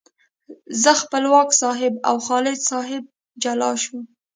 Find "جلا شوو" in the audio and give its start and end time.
3.43-3.99